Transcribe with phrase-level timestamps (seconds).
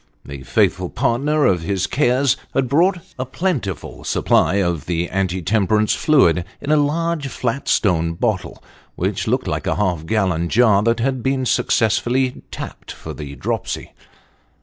[0.25, 5.43] The faith ful partner of his cares had brought a plentiful supply of the anti
[5.43, 8.63] temperance fluid in a large flat stone bottle,
[8.95, 13.91] which looked like a half gallon jar that had been successfully tapped for the dropsy.